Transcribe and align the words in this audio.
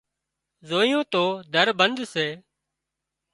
زويون 0.69 1.03
تو 1.13 1.23
در 1.53 1.67
بند 1.79 1.97
سي 2.13 2.27